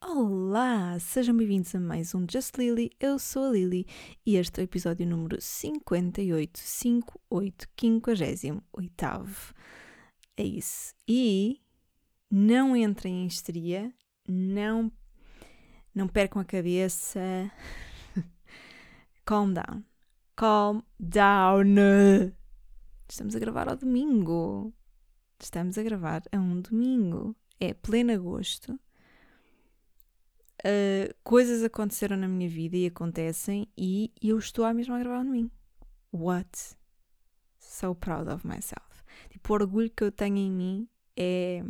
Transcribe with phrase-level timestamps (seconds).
[0.00, 2.92] Olá, sejam bem-vindos a mais um Just Lily.
[3.00, 3.84] Eu sou a Lily
[4.24, 9.54] e este é o episódio número 58, 58, 58.
[10.36, 10.94] É isso.
[11.06, 11.60] E
[12.30, 13.92] não entrem em histeria,
[14.28, 14.90] não,
[15.92, 17.50] não percam a cabeça.
[19.26, 19.82] Calm down.
[20.36, 21.74] Calm down.
[23.08, 24.72] Estamos a gravar ao domingo.
[25.40, 27.34] Estamos a gravar a um domingo.
[27.58, 28.78] É pleno agosto
[30.64, 35.24] uh, coisas aconteceram na minha vida e acontecem e eu estou à mesma a gravar
[35.24, 35.50] no mim.
[36.12, 36.76] What?
[37.58, 39.04] So proud of myself.
[39.30, 41.62] Tipo, o orgulho que eu tenho em mim é,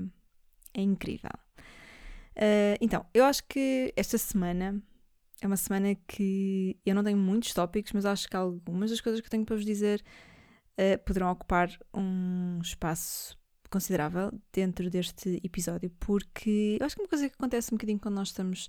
[0.75, 1.31] é incrível.
[2.37, 4.81] Uh, então, eu acho que esta semana
[5.41, 9.21] é uma semana que eu não tenho muitos tópicos, mas acho que algumas das coisas
[9.21, 10.05] que eu tenho para vos dizer
[10.79, 13.37] uh, poderão ocupar um espaço
[13.71, 18.15] considerável dentro deste episódio, porque eu acho que uma coisa que acontece um bocadinho quando
[18.17, 18.69] nós estamos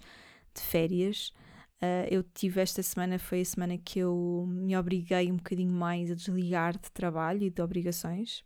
[0.53, 1.33] de férias.
[1.81, 6.11] Uh, eu tive esta semana, foi a semana que eu me obriguei um bocadinho mais
[6.11, 8.43] a desligar de trabalho e de obrigações.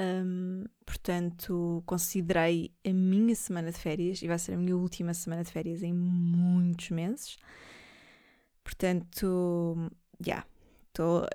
[0.00, 5.44] Um, portanto, considerei a minha semana de férias e vai ser a minha última semana
[5.44, 7.36] de férias em muitos meses.
[8.64, 10.46] Portanto, já, yeah,
[10.92, 11.26] estou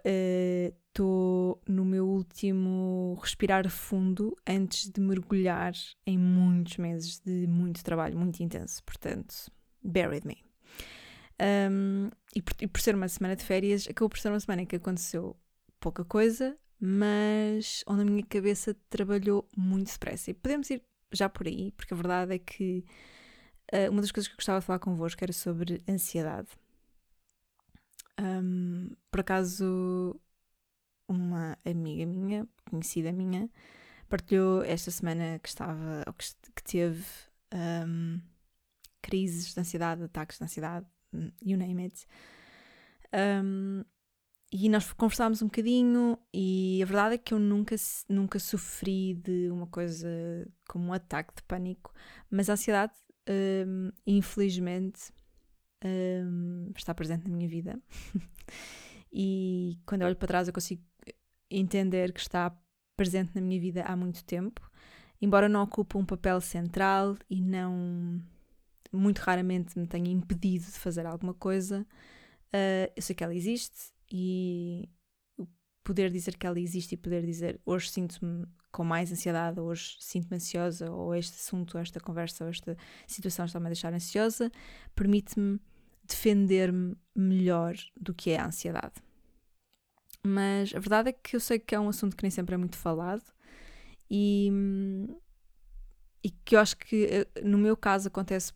[1.57, 5.73] uh, no meu último respirar fundo antes de mergulhar
[6.05, 8.83] em muitos meses de muito trabalho, muito intenso.
[8.83, 9.51] Portanto,
[9.83, 10.43] bear with me.
[11.41, 14.61] Um, e, por, e por ser uma semana de férias, acabou por ser uma semana
[14.61, 15.35] em que aconteceu
[15.79, 20.31] pouca coisa, mas onde a minha cabeça trabalhou muito depressa.
[20.31, 20.81] E podemos ir
[21.11, 22.85] já por aí, porque a verdade é que
[23.73, 26.47] uh, uma das coisas que eu gostava de falar convosco era sobre ansiedade.
[28.19, 30.19] Um, por acaso,
[31.07, 33.49] uma amiga minha, conhecida minha,
[34.07, 37.05] partilhou esta semana que estava, ou que, que teve
[37.53, 38.21] um,
[39.01, 40.85] crises de ansiedade, ataques de ansiedade,
[41.41, 42.05] you name it.
[43.13, 43.83] Um,
[44.51, 47.75] e nós conversámos um bocadinho e a verdade é que eu nunca,
[48.07, 50.07] nunca sofri de uma coisa
[50.67, 51.93] como um ataque de pânico,
[52.29, 52.93] mas a ansiedade,
[53.67, 55.11] um, infelizmente,
[56.79, 57.79] está presente na minha vida.
[59.11, 60.81] e quando eu olho para trás eu consigo
[61.49, 62.55] entender que está
[62.95, 64.69] presente na minha vida há muito tempo,
[65.21, 68.21] embora não ocupe um papel central e não
[68.91, 71.85] muito raramente me tenha impedido de fazer alguma coisa,
[72.53, 74.89] uh, eu sei que ela existe e
[75.83, 80.35] poder dizer que ela existe e poder dizer hoje sinto-me com mais ansiedade, hoje sinto-me
[80.35, 82.75] ansiosa, ou este assunto, ou esta conversa, ou esta
[83.07, 84.51] situação está-me a deixar ansiosa,
[84.93, 85.61] permite-me
[86.07, 88.93] defender-me melhor do que é a ansiedade.
[90.25, 92.57] Mas a verdade é que eu sei que é um assunto que nem sempre é
[92.57, 93.23] muito falado
[94.09, 94.51] e,
[96.23, 98.53] e que eu acho que eh, no meu caso acontece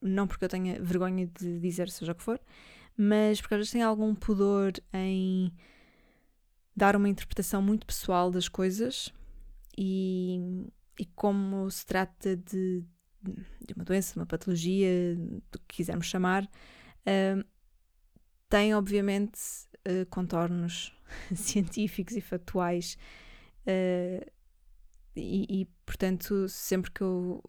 [0.00, 2.40] não porque eu tenha vergonha de dizer seja o que for,
[2.96, 5.52] mas porque às vezes tenho algum pudor em
[6.74, 9.12] dar uma interpretação muito pessoal das coisas
[9.76, 10.66] e,
[10.98, 12.84] e como se trata de,
[13.22, 15.16] de uma doença, de uma patologia,
[15.50, 17.44] do que quisermos chamar, uh,
[18.48, 19.38] tem obviamente
[19.88, 20.94] uh, contornos
[21.34, 22.96] científicos e factuais.
[23.66, 24.30] Uh,
[25.14, 27.42] e, e, portanto, sempre que eu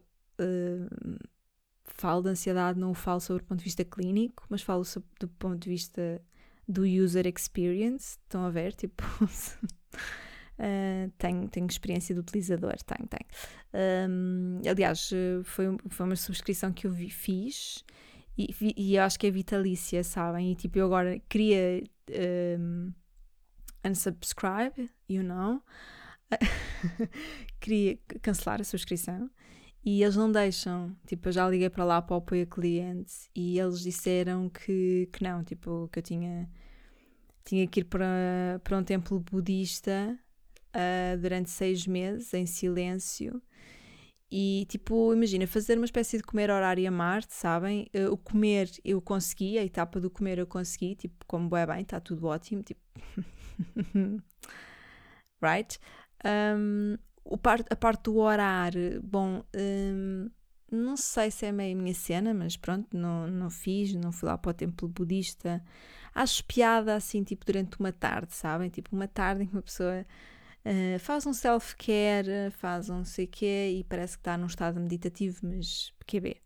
[1.85, 5.07] falo de ansiedade, não o falo sobre o ponto de vista clínico, mas falo sobre,
[5.19, 6.21] do ponto de vista
[6.67, 8.17] do user experience.
[8.23, 8.73] Estão a ver?
[8.73, 9.03] Tipo.
[10.59, 14.09] Uh, tenho, tenho experiência de utilizador, tenho, tenho.
[14.09, 15.09] Um, aliás,
[15.43, 17.83] foi, foi uma subscrição que eu vi, fiz
[18.37, 20.51] e, e acho que é vitalícia, sabem?
[20.51, 21.83] E tipo, eu agora queria
[22.59, 22.91] um,
[23.85, 25.61] unsubscribe, you know?
[27.59, 29.29] queria cancelar a subscrição
[29.85, 30.95] e eles não deixam.
[31.05, 35.09] Tipo, eu já liguei para lá para o apoio a clientes e eles disseram que,
[35.11, 36.49] que não, tipo, que eu tinha,
[37.45, 40.17] tinha que ir para, para um templo budista
[40.75, 43.41] uh, durante seis meses em silêncio.
[44.31, 47.87] E tipo, imagina, fazer uma espécie de comer horário a Marte, sabem?
[47.93, 51.81] Uh, o comer eu consegui, a etapa do comer eu consegui, tipo, como bem bem,
[51.81, 52.81] está tudo ótimo, tipo.
[55.41, 55.77] right?
[56.25, 60.29] Um, o part, a parte do orar, bom, um,
[60.71, 64.27] não sei se é meio a minha cena, mas pronto, não, não fiz, não fui
[64.27, 65.63] lá para o templo budista.
[66.15, 68.69] Acho piada assim, tipo, durante uma tarde, sabem?
[68.69, 70.05] Tipo, uma tarde em que uma pessoa
[70.65, 75.39] Uh, faz um self-care, faz um sei quê e parece que está num estado meditativo,
[75.43, 76.37] mas QB.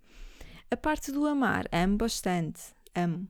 [0.71, 2.61] A parte do amar, amo bastante,
[2.95, 3.27] amo.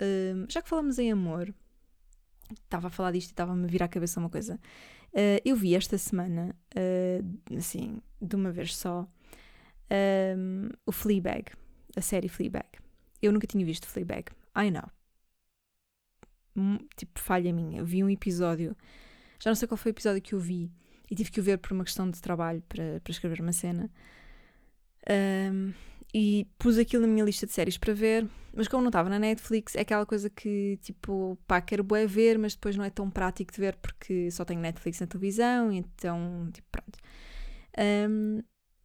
[0.00, 1.54] Uh, já que falamos em amor,
[2.64, 4.58] estava a falar disto e estava-me a vir à cabeça uma coisa.
[5.12, 6.56] Uh, eu vi esta semana,
[7.56, 9.06] assim, de uma vez só,
[9.90, 11.52] um, o Fleabag,
[11.96, 12.68] a série Fleabag.
[13.20, 14.32] Eu nunca tinha visto Fleabag.
[14.56, 14.88] I know.
[16.96, 17.82] Tipo, falha minha.
[17.84, 18.76] Vi um episódio,
[19.40, 20.70] já não sei qual foi o episódio que eu vi,
[21.10, 23.90] e tive que o ver por uma questão de trabalho para, para escrever uma cena.
[25.10, 25.72] Um,
[26.12, 29.18] e pus aquilo na minha lista de séries para ver, mas como não estava na
[29.18, 33.08] Netflix, é aquela coisa que tipo, pá, quero bué ver, mas depois não é tão
[33.08, 36.98] prático de ver porque só tenho Netflix na televisão, então, tipo, pronto.
[38.08, 38.42] Um,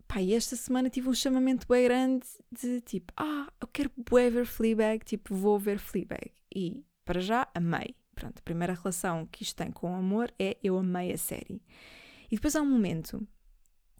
[0.07, 4.29] pá, e esta semana tive um chamamento bué grande de tipo, ah, eu quero bué
[4.29, 6.31] ver Fleabag, tipo, vou ver Fleabag.
[6.55, 7.95] E, para já, amei.
[8.15, 11.61] Pronto, a primeira relação que isto tem com o amor é eu amei a série.
[12.31, 13.27] E depois há um momento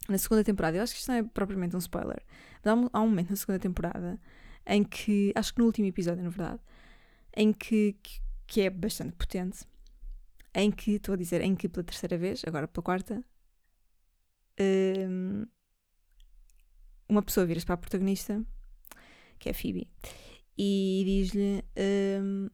[0.08, 2.22] na segunda temporada, eu acho que isto não é propriamente um spoiler,
[2.62, 4.20] mas há um, há um momento na segunda temporada
[4.66, 6.60] em que, acho que no último episódio, na verdade,
[7.36, 9.64] em que, que, que é bastante potente,
[10.54, 13.22] em que, estou a dizer, em que pela terceira vez, agora pela quarta,
[14.58, 15.44] um,
[17.08, 18.44] uma pessoa vira-se para a protagonista,
[19.38, 19.88] que é a Phoebe,
[20.56, 21.64] e diz-lhe:
[22.22, 22.48] um,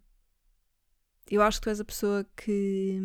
[1.33, 3.01] Eu acho que tu és a pessoa que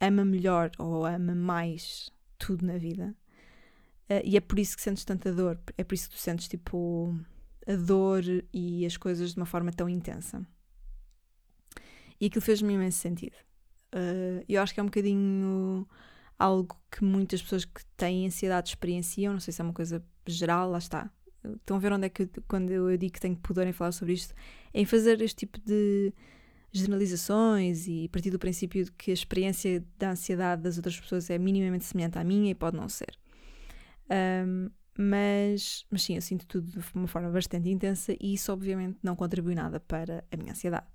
[0.00, 3.12] ama melhor ou ama mais tudo na vida.
[4.08, 6.46] Uh, e é por isso que sentes tanta dor, é por isso que tu sentes
[6.46, 7.12] tipo
[7.66, 8.22] a dor
[8.52, 10.46] e as coisas de uma forma tão intensa.
[12.20, 13.34] E aquilo fez-me imenso sentido.
[13.92, 15.88] Uh, eu acho que é um bocadinho
[16.38, 20.70] algo que muitas pessoas que têm ansiedade experienciam, não sei se é uma coisa geral,
[20.70, 21.10] lá está.
[21.42, 24.12] Estão a ver onde é que quando eu digo que tenho poder em falar sobre
[24.12, 24.32] isto,
[24.72, 26.14] é em fazer este tipo de
[26.72, 31.38] generalizações e partir do princípio de que a experiência da ansiedade das outras pessoas é
[31.38, 33.18] minimamente semelhante à minha e pode não ser.
[34.10, 38.98] Um, mas, mas sim, eu sinto tudo de uma forma bastante intensa e isso obviamente
[39.02, 40.86] não contribui nada para a minha ansiedade.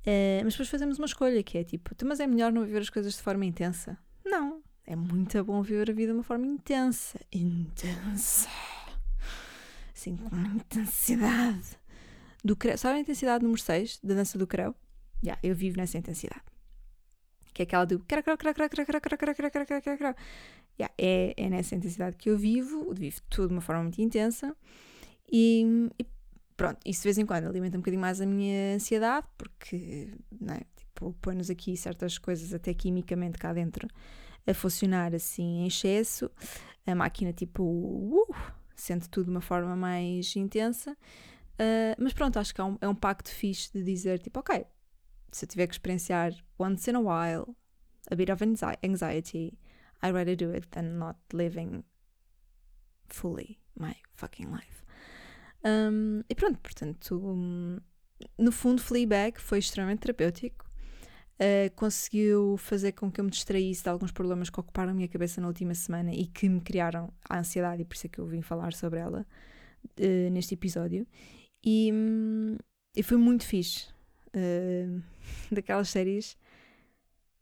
[0.00, 2.80] Uh, mas depois fazemos uma escolha que é tipo, então, mas é melhor não viver
[2.80, 3.98] as coisas de forma intensa?
[4.24, 7.20] Não, é muito bom viver a vida de uma forma intensa.
[7.32, 8.48] Intensa.
[9.94, 11.78] Assim, com intensidade.
[12.42, 12.56] Do.
[12.78, 14.74] Sabe a intensidade número 6 da dança do creu?
[15.22, 16.42] Yeah, eu vivo nessa intensidade.
[17.52, 17.98] Que é aquela do.
[20.78, 24.56] Yeah, é, é nessa intensidade que eu vivo, vivo tudo de uma forma muito intensa
[25.30, 26.06] e, e
[26.56, 30.54] pronto, isso de vez em quando alimenta um bocadinho mais a minha ansiedade, porque não
[30.54, 30.60] é?
[30.76, 33.88] tipo, põe-nos aqui certas coisas, até quimicamente cá dentro,
[34.46, 36.30] a funcionar assim em excesso.
[36.86, 38.34] A máquina, tipo, uh,
[38.74, 40.92] sente tudo de uma forma mais intensa.
[40.92, 44.64] Uh, mas pronto, acho que é um, é um pacto fixe de dizer, tipo, ok,
[45.32, 47.54] se eu tiver que experienciar once in a while
[48.10, 49.58] a bit of anxiety,
[50.02, 51.84] I'd rather do it than not living
[53.08, 54.84] fully my fucking life.
[55.64, 57.78] Um, e pronto, portanto, um,
[58.38, 60.68] no fundo, Fleabag foi extremamente terapêutico.
[61.40, 65.08] Uh, conseguiu fazer com que eu me distraísse de alguns problemas que ocuparam a minha
[65.08, 68.18] cabeça na última semana e que me criaram a ansiedade, e por isso é que
[68.18, 69.26] eu vim falar sobre ela
[69.98, 71.06] uh, neste episódio.
[71.64, 72.56] E, um,
[72.94, 73.88] e foi muito fixe.
[74.34, 75.02] Uh,
[75.50, 76.36] daquelas séries.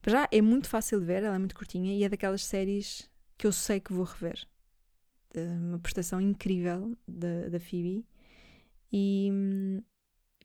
[0.06, 3.46] Já é muito fácil de ver, ela é muito curtinha e é daquelas séries que
[3.46, 4.46] eu sei que vou rever.
[5.34, 8.06] uma prestação incrível da, da Phoebe
[8.92, 9.30] e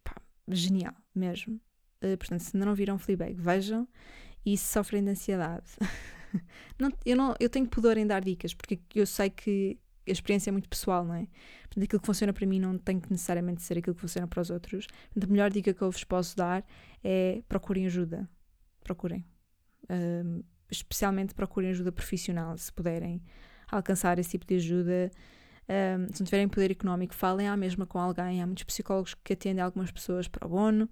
[0.03, 0.15] pá,
[0.47, 1.59] genial mesmo.
[2.03, 3.87] Uh, portanto, se ainda não viram Fleabag, vejam
[4.45, 5.65] e se sofrem de ansiedade.
[6.77, 9.77] não, eu, não, eu tenho pudor em dar dicas porque eu sei que
[10.07, 11.27] a experiência é muito pessoal, não é?
[11.63, 14.41] Portanto, aquilo que funciona para mim não tem que necessariamente ser aquilo que funciona para
[14.41, 14.87] os outros.
[14.87, 16.65] Portanto, a melhor dica que eu vos posso dar
[17.03, 18.29] é procurem ajuda.
[18.83, 19.25] Procurem.
[20.69, 23.21] Especialmente procurem ajuda profissional, se puderem
[23.71, 25.11] alcançar esse tipo de ajuda.
[25.63, 28.41] Um, se não tiverem poder económico, falem à mesma com alguém.
[28.41, 30.89] Há muitos psicólogos que atendem algumas pessoas para o bono.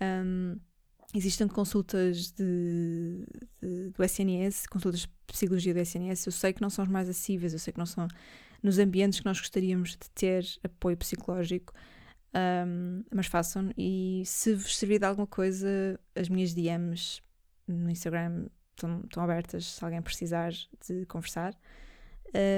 [0.00, 0.56] Um,
[1.14, 3.24] existem consultas de,
[3.62, 6.26] de, do SNS, consultas de psicologia do SNS.
[6.26, 8.06] Eu sei que não são as mais acessíveis, eu sei que não são
[8.64, 11.74] nos ambientes que nós gostaríamos de ter apoio psicológico,
[12.66, 13.70] um, mas façam.
[13.76, 17.20] E se vos servir de alguma coisa, as minhas DMs
[17.68, 20.50] no Instagram estão, estão abertas se alguém precisar
[20.86, 21.54] de conversar.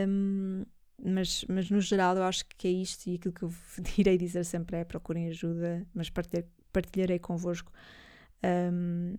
[0.09, 0.65] Um,
[1.05, 3.53] mas, mas no geral eu acho que é isto e aquilo que eu
[3.99, 7.71] irei dizer sempre é procurem ajuda, mas partilhar, partilharei convosco
[8.73, 9.17] um,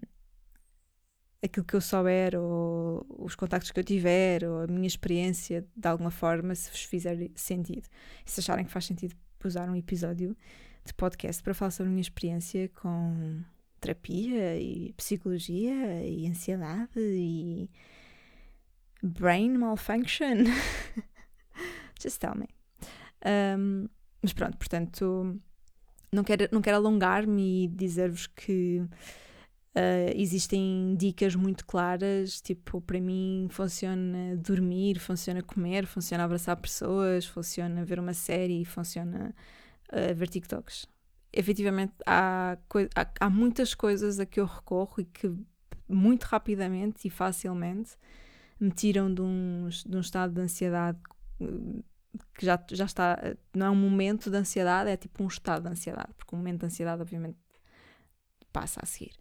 [1.43, 5.87] aquilo que eu souber, ou os contactos que eu tiver, ou a minha experiência de
[5.87, 7.87] alguma forma, se vos fizer sentido.
[8.25, 10.35] E se acharem que faz sentido usar um episódio
[10.83, 13.41] de podcast para falar sobre a minha experiência com
[13.79, 17.69] terapia e psicologia e ansiedade e
[19.01, 20.43] brain malfunction.
[22.01, 22.47] Just tell me.
[23.25, 23.87] Um,
[24.21, 25.39] mas pronto, portanto,
[26.11, 28.85] não quero, não quero alongar-me e dizer-vos que
[29.77, 37.27] Uh, existem dicas muito claras, tipo, para mim funciona dormir, funciona comer, funciona abraçar pessoas,
[37.27, 39.35] funciona ver uma série, funciona
[39.91, 40.87] uh, ver TikToks.
[41.31, 42.57] Efetivamente, há,
[42.95, 45.31] há, há, muitas coisas a que eu recorro e que
[45.87, 47.91] muito rapidamente e facilmente
[48.59, 50.97] me tiram de um, de um estado de ansiedade
[52.33, 53.19] que já, já está,
[53.53, 56.61] não é um momento de ansiedade, é tipo um estado de ansiedade, porque o momento
[56.61, 57.37] de ansiedade, obviamente,
[58.51, 59.13] passa a seguir.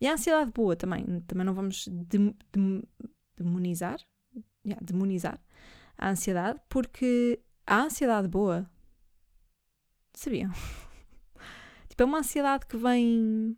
[0.00, 2.82] E a ansiedade boa também, também não vamos dem, dem,
[3.36, 3.98] demonizar,
[4.64, 5.40] yeah, demonizar
[5.96, 8.68] a ansiedade, porque a ansiedade boa,
[10.12, 10.50] sabiam?
[11.88, 13.56] tipo, é uma ansiedade que vem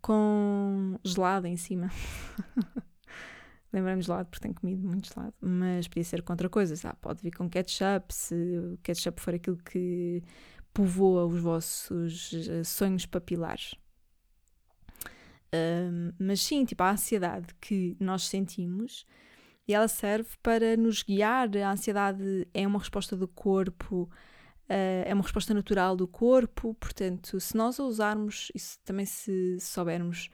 [0.00, 1.90] com gelado em cima.
[3.72, 6.84] Lembrando gelado porque tenho comido muito gelado, mas podia ser contra coisas.
[6.84, 10.22] Ah, pode vir com ketchup, se o ketchup for aquilo que
[10.72, 13.74] povoa os vossos eh, sonhos papilares.
[16.18, 19.06] Mas sim, tipo, a ansiedade que nós sentimos
[19.66, 21.48] e ela serve para nos guiar.
[21.56, 24.02] A ansiedade é uma resposta do corpo,
[24.68, 29.58] uh, é uma resposta natural do corpo, portanto, se nós a usarmos e também se
[29.60, 30.30] soubermos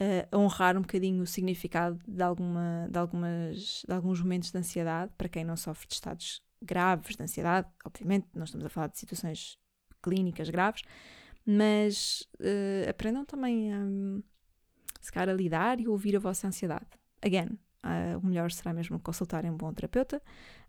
[0.00, 5.12] uh, honrar um bocadinho o significado de, alguma, de, algumas, de alguns momentos de ansiedade,
[5.18, 8.98] para quem não sofre de estados graves de ansiedade, obviamente, nós estamos a falar de
[8.98, 9.58] situações
[10.02, 10.82] clínicas graves,
[11.44, 13.80] mas uh, aprendam também a
[15.00, 16.86] se calhar a lidar e ouvir a vossa ansiedade.
[17.22, 20.22] Again, uh, o melhor será mesmo consultarem um bom terapeuta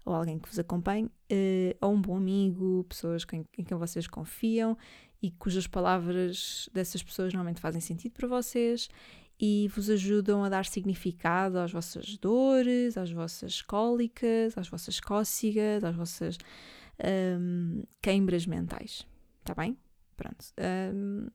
[0.06, 4.08] ou alguém que vos acompanhe, uh, ou um bom amigo, pessoas em, em quem vocês
[4.08, 4.78] confiam
[5.22, 8.90] e cujas palavras dessas pessoas normalmente fazem sentido para vocês
[9.40, 15.84] e vos ajudam a dar significado às vossas dores, às vossas cólicas, às vossas cócegas,
[15.84, 16.38] às vossas
[17.40, 19.08] um, queimbras mentais.
[19.40, 19.78] Está bem?
[20.18, 20.46] Pronto.
[20.94, 21.28] Um,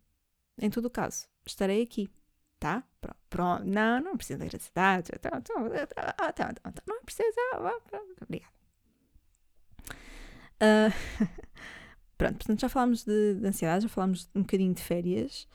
[0.60, 2.10] em todo o caso, estarei aqui
[2.58, 2.82] tá?
[3.00, 3.64] Pronto, pronto.
[3.64, 5.12] Não, não precisa de gracidade.
[5.14, 7.40] Então, então, então, não precisa.
[8.22, 8.52] Obrigada.
[10.54, 10.90] Uh,
[12.16, 15.46] pronto, portanto, já falámos de, de, ansiedade, já falámos um bocadinho de férias.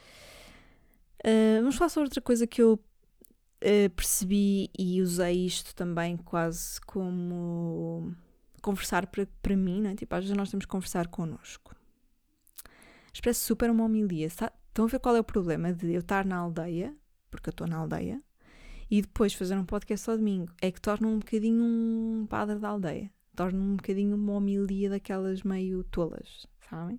[1.25, 6.79] Uh, vamos falar sobre outra coisa que eu uh, percebi e usei isto também quase
[6.82, 8.15] como
[8.62, 9.96] conversar para mim, não é?
[9.96, 11.75] Tipo, às vezes nós temos que conversar connosco.
[13.13, 14.29] Expresso super uma homilia.
[14.79, 16.95] Estão a ver qual é o problema de eu estar na aldeia,
[17.29, 18.24] porque eu estou na aldeia,
[18.89, 20.53] e depois fazer um podcast ao domingo?
[20.62, 23.12] É que torna um bocadinho um padre da aldeia.
[23.36, 26.98] Torna um bocadinho uma homilia daquelas meio tolas, sabem?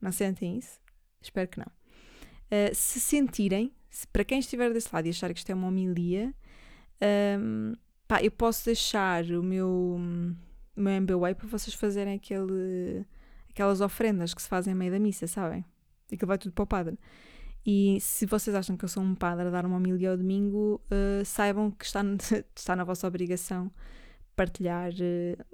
[0.00, 0.80] Não sentem isso?
[1.20, 1.66] Espero que não.
[1.66, 5.68] Uh, se sentirem, se, para quem estiver desse lado e achar que isto é uma
[5.68, 6.34] homilia,
[7.38, 7.74] um,
[8.08, 10.00] pá, eu posso deixar o meu,
[10.74, 13.04] meu MBWay para vocês fazerem aquele,
[13.50, 15.66] aquelas ofrendas que se fazem no meio da missa, sabem?
[16.10, 16.98] E que vai tudo para o padre.
[17.66, 20.80] E se vocês acham que eu sou um padre a dar uma homilia ao domingo,
[20.90, 22.02] uh, saibam que está,
[22.54, 23.70] está na vossa obrigação
[24.36, 25.44] partilhar uh,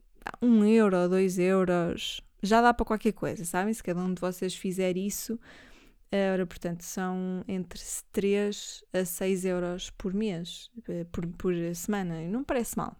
[0.42, 3.72] um euro, dois euros, já dá para qualquer coisa, sabem?
[3.72, 7.80] Se cada um de vocês fizer isso, uh, ora, portanto, são entre
[8.10, 10.68] 3 a 6 euros por mês,
[11.12, 12.96] por, por semana, não parece mal.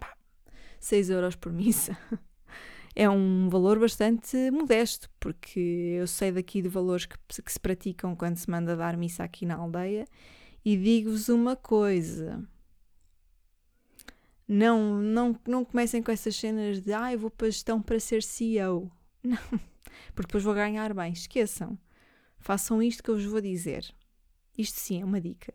[0.00, 0.16] Pá,
[0.80, 1.98] 6 euros por missa.
[2.96, 5.60] é um valor bastante modesto, porque
[6.00, 9.44] eu sei daqui de valores que, que se praticam quando se manda dar missa aqui
[9.44, 10.06] na aldeia,
[10.64, 12.42] e digo-vos uma coisa.
[14.48, 18.22] Não, não, não comecem com essas cenas de ah, vou para a gestão para ser
[18.22, 18.90] CEO.
[19.22, 19.36] Não,
[20.14, 21.12] porque depois vou ganhar bem.
[21.12, 21.76] Esqueçam.
[22.38, 23.92] Façam isto que eu vos vou dizer.
[24.56, 25.52] Isto sim é uma dica.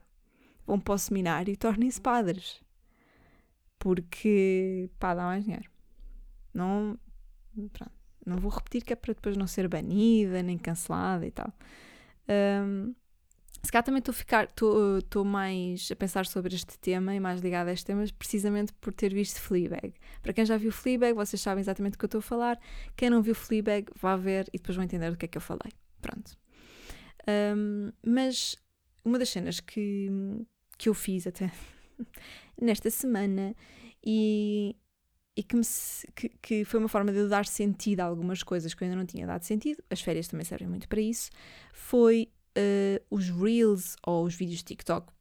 [0.68, 2.62] Vão para o seminário e tornem-se padres.
[3.80, 5.72] Porque, pá, dá mais dinheiro.
[6.54, 7.00] Não,
[7.54, 7.92] Pronto.
[8.26, 11.52] Não vou repetir que é para depois não ser banida nem cancelada e tal.
[12.30, 12.94] Um,
[13.64, 17.42] se calhar também estou a ficar, estou mais a pensar sobre este tema e mais
[17.42, 19.94] ligada a este tema precisamente por ter visto Fleabag.
[20.22, 22.60] Para quem já viu Fleabag, vocês sabem exatamente do que eu estou a falar.
[22.96, 25.42] Quem não viu Fleabag, vá ver e depois vão entender do que é que eu
[25.42, 25.72] falei.
[26.02, 26.36] Pronto.
[27.56, 28.56] Um, mas
[29.06, 30.10] uma das cenas que,
[30.78, 31.52] que eu fiz até
[32.60, 33.56] nesta semana
[34.04, 34.76] e
[35.36, 35.64] e que, me,
[36.16, 38.98] que, que, foi uma forma de eu dar sentido a algumas coisas que eu ainda
[38.98, 41.30] não tinha dado sentido, as férias também servem muito para isso,
[41.74, 45.12] foi uh, os Reels ou os vídeos de TikTok,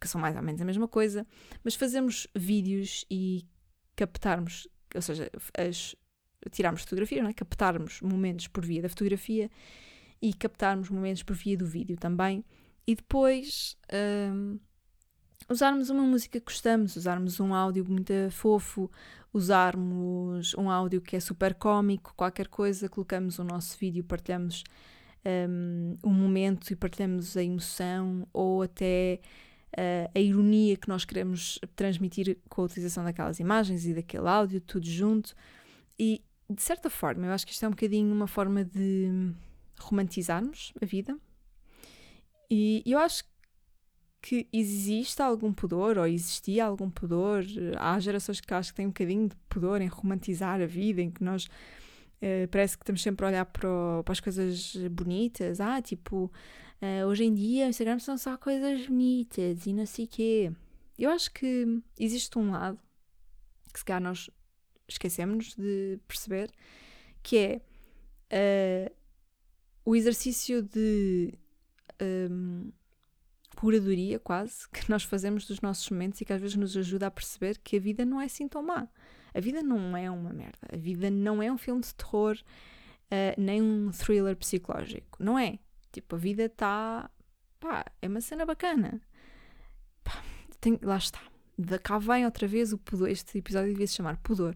[0.00, 1.26] que são mais ou menos a mesma coisa,
[1.62, 3.46] mas fazermos vídeos e
[3.94, 5.94] captarmos, ou seja, as,
[6.50, 7.32] tirarmos fotografias, é?
[7.32, 9.50] captarmos momentos por via da fotografia
[10.20, 12.44] e captarmos momentos por via do vídeo também,
[12.86, 13.76] e depois.
[13.92, 14.58] Uh,
[15.48, 18.90] usarmos uma música que gostamos, usarmos um áudio muito fofo,
[19.32, 24.64] usarmos um áudio que é super cómico, qualquer coisa, colocamos o nosso vídeo, partilhamos
[25.24, 29.20] um, o momento e partilhamos a emoção ou até
[29.76, 34.60] uh, a ironia que nós queremos transmitir com a utilização daquelas imagens e daquele áudio,
[34.60, 35.34] tudo junto.
[35.98, 39.32] E de certa forma, eu acho que isto é um bocadinho uma forma de
[39.78, 41.16] romantizarmos a vida.
[42.50, 43.30] E eu acho que
[44.52, 47.44] existe algum pudor, ou existia algum pudor.
[47.78, 51.10] Há gerações que acho que têm um bocadinho de pudor em romantizar a vida, em
[51.10, 55.60] que nós uh, parece que estamos sempre a olhar para, o, para as coisas bonitas.
[55.60, 56.30] Ah, tipo,
[56.82, 60.52] uh, hoje em dia o Instagram são só coisas bonitas e não sei quê.
[60.98, 62.78] Eu acho que existe um lado
[63.72, 64.28] que se calhar nós
[64.88, 66.50] esquecemos de perceber,
[67.22, 67.36] que
[68.30, 68.94] é uh,
[69.84, 71.32] o exercício de
[72.02, 72.70] um,
[73.60, 77.10] curadoria, quase, que nós fazemos dos nossos momentos e que às vezes nos ajuda a
[77.10, 78.88] perceber que a vida não é assim tão má.
[79.34, 80.66] A vida não é uma merda.
[80.72, 85.22] A vida não é um filme de terror, uh, nem um thriller psicológico.
[85.22, 85.58] Não é.
[85.92, 87.10] Tipo, a vida está.
[87.60, 88.98] pá, é uma cena bacana.
[90.02, 90.24] Pá,
[90.58, 91.20] tem, lá está.
[91.58, 93.10] De cá vem outra vez o pudor.
[93.10, 94.54] Este episódio devia se chamar Pudor.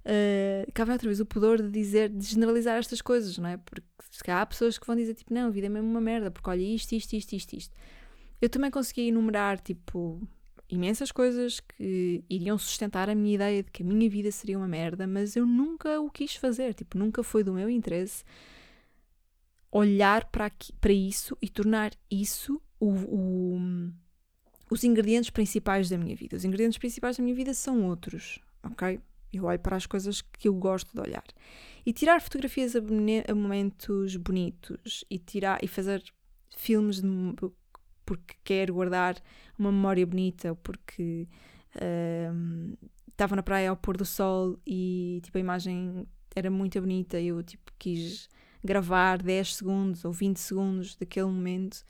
[0.00, 3.56] Uh, cá vem outra vez o pudor de dizer, de generalizar estas coisas, não é?
[3.56, 6.28] Porque se há pessoas que vão dizer tipo, não, a vida é mesmo uma merda,
[6.28, 7.76] porque olha isto, isto, isto, isto, isto.
[8.42, 10.20] Eu também consegui enumerar, tipo,
[10.68, 14.66] imensas coisas que iriam sustentar a minha ideia de que a minha vida seria uma
[14.66, 18.24] merda, mas eu nunca o quis fazer, tipo, nunca foi do meu interesse
[19.70, 23.60] olhar para, para isso e tornar isso o, o,
[24.68, 26.36] os ingredientes principais da minha vida.
[26.36, 28.98] Os ingredientes principais da minha vida são outros, ok?
[29.32, 31.24] Eu olho para as coisas que eu gosto de olhar.
[31.86, 36.02] E tirar fotografias a, a momentos bonitos e tirar e fazer
[36.56, 37.08] filmes de,
[38.04, 39.16] porque quero guardar
[39.58, 41.28] uma memória bonita ou porque
[41.76, 42.78] uh,
[43.08, 47.28] estava na praia ao pôr do sol e tipo a imagem era muito bonita e
[47.28, 48.28] eu tipo quis
[48.64, 51.84] gravar 10 segundos ou 20 segundos daquele momento.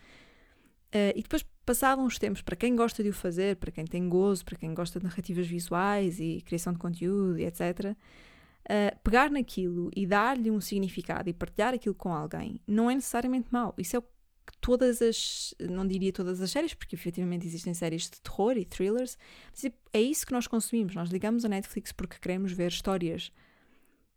[0.94, 4.08] Uh, e depois, passado uns tempos, para quem gosta de o fazer, para quem tem
[4.08, 9.30] gozo, para quem gosta de narrativas visuais e criação de conteúdo e etc., uh, pegar
[9.30, 13.74] naquilo e dar-lhe um significado e partilhar aquilo com alguém não é necessariamente mau.
[13.78, 14.04] Isso é o
[14.46, 18.64] que todas as, não diria todas as séries, porque efetivamente existem séries de terror e
[18.64, 19.16] thrillers,
[19.50, 20.94] mas é isso que nós consumimos.
[20.94, 23.32] Nós ligamos a Netflix porque queremos ver histórias.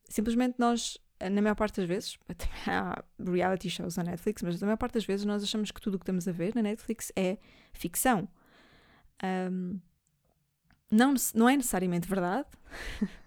[0.09, 2.19] Simplesmente nós na maior parte das vezes,
[2.67, 5.95] há reality shows na Netflix, mas na maior parte das vezes nós achamos que tudo
[5.95, 7.37] o que estamos a ver na Netflix é
[7.71, 8.27] ficção.
[9.23, 9.79] Um,
[10.91, 12.47] não, não é necessariamente verdade.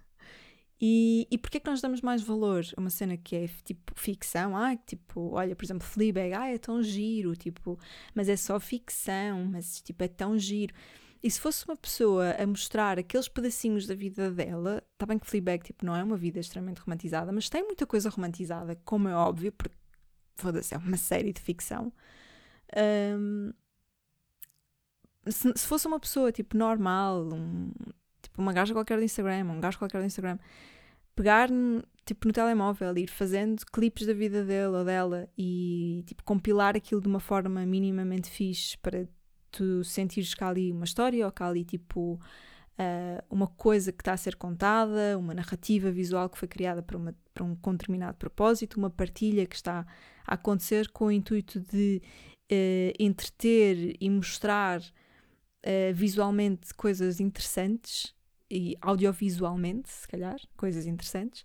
[0.80, 3.92] e, e porquê é que nós damos mais valor a uma cena que é tipo
[3.96, 4.56] ficção?
[4.56, 7.78] Ah, tipo, olha, por exemplo, Fleabag, ah, é tão giro, tipo,
[8.14, 10.74] mas é só ficção, mas tipo, é tão giro.
[11.22, 15.26] E se fosse uma pessoa a mostrar aqueles pedacinhos da vida dela, está bem que
[15.26, 19.14] Fleabag tipo, não é uma vida extremamente romantizada, mas tem muita coisa romantizada, como é
[19.14, 19.76] óbvio, porque
[20.36, 21.92] foda-se, é uma série de ficção.
[23.18, 23.52] Um,
[25.26, 27.72] se, se, fosse uma pessoa tipo normal, um,
[28.22, 30.38] tipo uma gaja qualquer do Instagram, um gajo qualquer do Instagram,
[31.14, 31.48] pegar
[32.04, 36.76] tipo no telemóvel e ir fazendo clipes da vida dele ou dela e tipo compilar
[36.76, 39.06] aquilo de uma forma minimamente fixe para
[39.50, 42.20] tu sentires que há ali uma história ou que há ali tipo
[42.78, 46.96] uh, uma coisa que está a ser contada, uma narrativa visual que foi criada para,
[46.96, 49.86] uma, para um determinado propósito, uma partilha que está
[50.26, 52.00] a acontecer com o intuito de
[52.50, 54.80] uh, entreter e mostrar
[55.64, 58.14] uh, visualmente coisas interessantes
[58.50, 61.44] e audiovisualmente, se calhar, coisas interessantes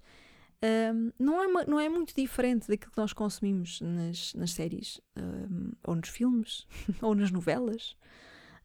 [0.63, 5.73] um, não, é não é muito diferente daquilo que nós consumimos nas, nas séries, um,
[5.84, 6.65] ou nos filmes,
[7.02, 7.97] ou nas novelas.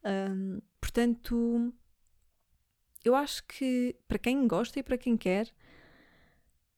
[0.05, 1.75] Um, portanto,
[3.05, 5.53] eu acho que para quem gosta e para quem quer,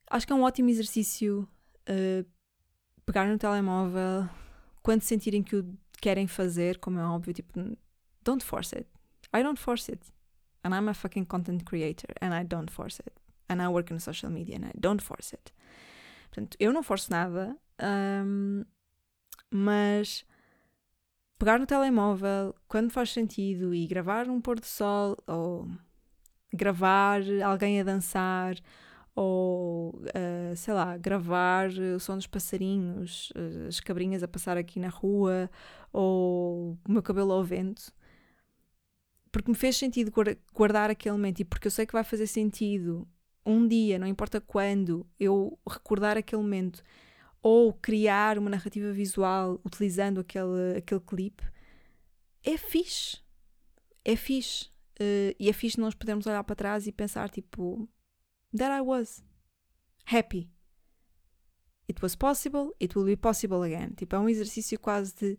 [0.09, 1.47] acho que é um ótimo exercício
[1.83, 2.27] uh,
[3.05, 4.27] pegar no telemóvel
[4.83, 7.53] quando sentirem que o querem fazer, como é óbvio, tipo,
[8.25, 8.87] don't force it.
[9.33, 10.03] I don't force it.
[10.63, 13.13] And I'm a fucking content creator and I don't force it
[13.51, 15.53] and I work in social media and I don't force it.
[16.31, 17.57] Portanto, eu não forço nada,
[18.25, 18.65] um,
[19.51, 20.25] mas
[21.39, 25.69] pegar no telemóvel quando faz sentido e gravar um pôr do sol ou
[26.53, 28.55] gravar alguém a dançar
[29.17, 34.79] ou uh, sei lá, gravar o som dos passarinhos, uh, as cabrinhas a passar aqui
[34.79, 35.51] na rua
[35.93, 37.93] ou o meu cabelo ao vento.
[39.33, 40.13] Porque me fez sentido
[40.53, 43.07] guardar aquele momento e porque eu sei que vai fazer sentido
[43.47, 46.83] um dia, não importa quando, eu recordar aquele momento
[47.43, 51.43] ou criar uma narrativa visual utilizando aquele, aquele clipe,
[52.45, 53.19] é fixe.
[54.05, 54.67] É fixe.
[55.01, 57.89] Uh, e é fixe nós podermos olhar para trás e pensar, tipo,
[58.55, 59.25] there I was.
[60.05, 60.51] Happy.
[61.89, 63.95] It was possible, it will be possible again.
[63.95, 65.39] Tipo, é um exercício quase de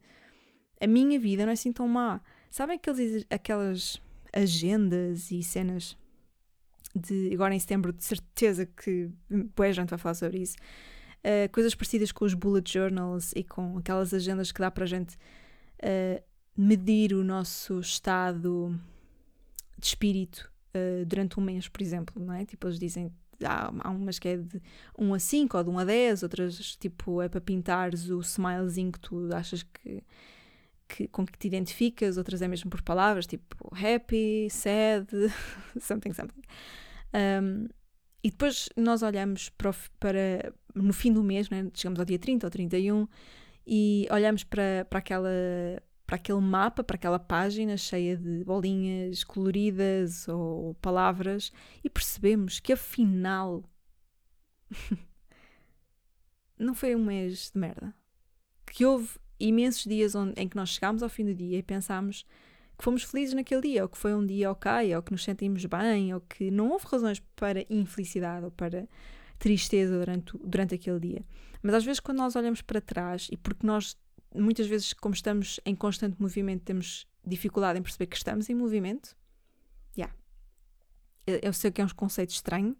[0.82, 2.19] a minha vida não é assim tão má.
[2.52, 4.02] Sabem aqueles, aquelas
[4.34, 5.98] agendas e cenas
[6.94, 9.10] de agora em setembro, de certeza que
[9.56, 10.58] boa gente vai falar sobre isso.
[11.20, 14.88] Uh, coisas parecidas com os bullet journals e com aquelas agendas que dá para a
[14.88, 16.22] gente uh,
[16.58, 18.78] medir o nosso estado
[19.80, 22.44] de espírito uh, durante um mês, por exemplo, não é?
[22.44, 23.14] Tipo, eles dizem
[23.46, 24.62] há, há umas que é de
[25.00, 28.92] 1 a 5 ou de 1 a 10, outras tipo é para pintares o smilezinho
[28.92, 30.04] que tu achas que,
[30.91, 35.08] que com que te identificas, outras é mesmo por palavras, tipo happy, sad,
[35.80, 36.41] something, something.
[37.13, 37.67] Um,
[38.23, 41.69] e depois nós olhamos para, para, no fim do mês, né?
[41.73, 43.08] chegamos ao dia 30 ou 31,
[43.65, 45.30] e olhamos para, para aquela
[46.06, 52.73] para aquele mapa, para aquela página cheia de bolinhas coloridas ou palavras e percebemos que
[52.73, 53.63] afinal
[56.60, 57.95] não foi um mês de merda.
[58.65, 62.25] Que houve imensos dias onde, em que nós chegámos ao fim do dia e pensámos
[62.77, 65.65] que fomos felizes naquele dia, ou que foi um dia ok, ou que nos sentimos
[65.65, 68.88] bem, ou que não houve razões para infelicidade ou para
[69.38, 71.25] tristeza durante, durante aquele dia.
[71.62, 73.95] Mas às vezes, quando nós olhamos para trás, e porque nós
[74.36, 79.15] muitas vezes, como estamos em constante movimento, temos dificuldade em perceber que estamos em movimento.
[79.97, 80.15] Yeah.
[81.27, 82.75] Eu sei que é um conceito estranho,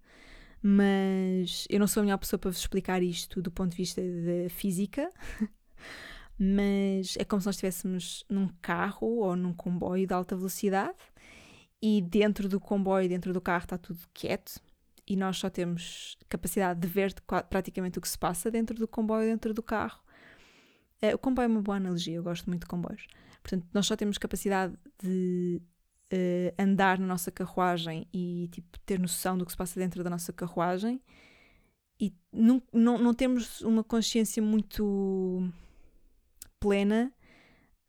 [0.62, 4.02] mas eu não sou a melhor pessoa para vos explicar isto do ponto de vista
[4.02, 5.10] da física.
[6.44, 10.98] mas é como se nós estivéssemos num carro ou num comboio de alta velocidade
[11.82, 14.60] e dentro do comboio, dentro do carro, está tudo quieto
[15.08, 17.14] e nós só temos capacidade de ver
[17.50, 20.02] praticamente o que se passa dentro do comboio, dentro do carro
[21.04, 23.08] Uh, o comboio é uma boa analogia, eu gosto muito de comboios.
[23.42, 25.60] Portanto, nós só temos capacidade de
[26.14, 30.12] uh, andar na nossa carruagem e tipo, ter noção do que se passa dentro da
[30.12, 31.02] nossa carruagem
[32.00, 35.52] e não, não, não temos uma consciência muito
[36.62, 37.12] plena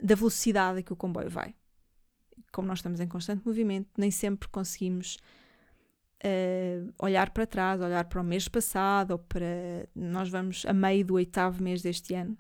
[0.03, 1.55] da velocidade a que o comboio vai.
[2.51, 5.17] Como nós estamos em constante movimento, nem sempre conseguimos
[6.25, 9.89] uh, olhar para trás, olhar para o mês passado ou para.
[9.95, 12.37] Nós vamos a meio do oitavo mês deste ano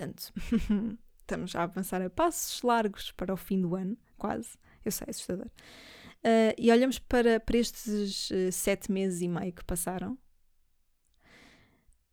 [0.00, 0.32] Portanto,
[1.20, 4.56] estamos a avançar a passos largos para o fim do ano, quase.
[4.82, 5.46] Eu sei, é assustador.
[5.46, 10.18] Uh, e olhamos para, para estes uh, sete meses e meio que passaram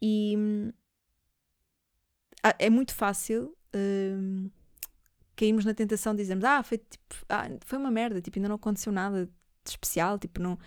[0.02, 0.74] e uh,
[2.58, 4.52] é muito fácil uh,
[5.36, 8.56] cairmos na tentação de dizermos ah, foi, tipo, ah, foi uma merda, tipo, ainda não
[8.56, 9.32] aconteceu nada de
[9.70, 10.58] especial, tipo, não,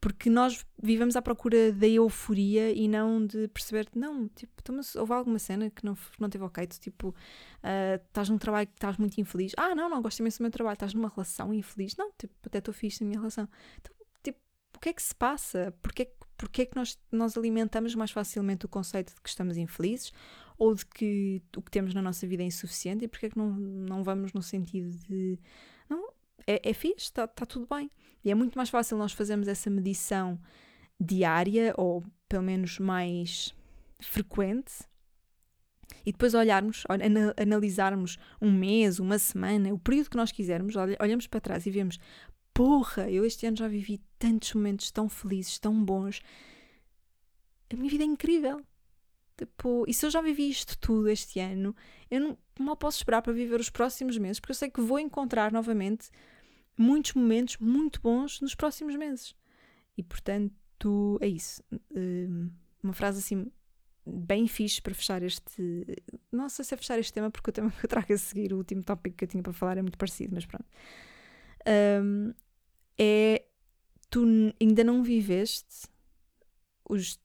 [0.00, 4.94] porque nós vivemos à procura da euforia e não de perceber, não, tipo, então, mas
[4.96, 8.74] houve alguma cena que não, não teve ok, tu, tipo, uh, estás num trabalho que
[8.74, 11.96] estás muito infeliz, ah, não, não, gosto imenso do meu trabalho, estás numa relação infeliz,
[11.96, 13.48] não, tipo, até estou fixe na minha relação.
[13.78, 14.38] Então, tipo,
[14.76, 15.74] o que é que se passa?
[15.82, 20.10] Porquê, porquê é que nós, nós alimentamos mais facilmente o conceito de que estamos infelizes
[20.56, 23.36] ou de que o que temos na nossa vida é insuficiente e porquê é que
[23.36, 25.38] não, não vamos no sentido de,
[25.86, 26.08] não,
[26.46, 27.90] é, é fixe, está tá tudo bem.
[28.24, 30.40] E é muito mais fácil nós fazermos essa medição
[30.98, 33.54] diária ou pelo menos mais
[34.00, 34.72] frequente
[36.06, 36.84] e depois olharmos,
[37.36, 41.98] analisarmos um mês, uma semana, o período que nós quisermos, olhamos para trás e vemos:
[42.52, 46.20] porra, eu este ano já vivi tantos momentos tão felizes, tão bons.
[47.72, 48.60] A minha vida é incrível.
[49.36, 51.74] Tipo, e se eu já vivi isto tudo este ano,
[52.10, 54.98] eu não, mal posso esperar para viver os próximos meses, porque eu sei que vou
[54.98, 56.10] encontrar novamente
[56.76, 59.34] muitos momentos muito bons nos próximos meses.
[59.96, 61.62] E portanto, é isso.
[61.94, 62.50] Hum,
[62.82, 63.50] uma frase assim
[64.06, 65.86] bem fixe para fechar este.
[66.32, 68.52] Não sei se é fechar este tema, porque o tema que eu trago a seguir,
[68.52, 70.66] o último tópico que eu tinha para falar é muito parecido, mas pronto.
[71.66, 72.32] Um,
[72.98, 73.46] é.
[74.08, 74.24] Tu
[74.60, 75.86] ainda não viveste
[76.88, 77.20] os,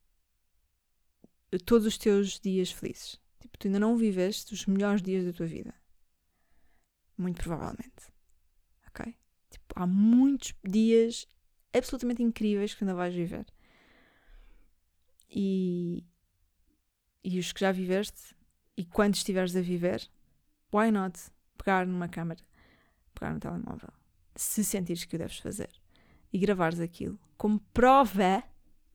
[1.66, 3.20] todos os teus dias felizes.
[3.40, 5.74] Tipo, tu ainda não viveste os melhores dias da tua vida.
[7.18, 8.14] Muito provavelmente.
[8.88, 9.16] Ok?
[9.50, 11.28] Tipo, há muitos dias
[11.74, 13.46] absolutamente incríveis que ainda vais viver.
[15.30, 16.06] E,
[17.24, 18.36] e os que já viveste,
[18.78, 20.08] e quando estiveres a viver,
[20.74, 21.20] why not
[21.58, 22.42] pegar numa câmera,
[23.14, 23.92] pegar no telemóvel,
[24.36, 25.70] se sentires que o deves fazer,
[26.32, 28.44] e gravares aquilo como prova,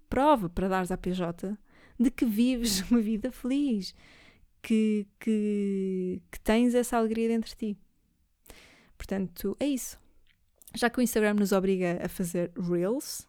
[0.08, 1.56] prova para dares à PJ
[1.98, 3.94] de que vives uma vida feliz,
[4.62, 7.78] que, que, que tens essa alegria dentro de ti.
[8.96, 9.98] Portanto, é isso.
[10.74, 13.26] Já que o Instagram nos obriga a fazer Reels